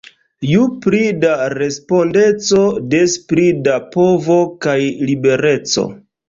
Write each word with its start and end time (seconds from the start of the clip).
Ju 0.51 0.61
pli 0.85 1.01
da 1.25 1.33
respondeco, 1.55 2.61
des 2.95 3.19
pli 3.33 3.45
da 3.69 3.77
povo 3.97 4.39
kaj 4.67 4.81
libereco! 5.13 5.87